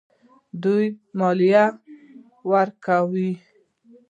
دوی 0.63 0.85
مالیه 1.19 1.65
ورکوي. 2.51 3.31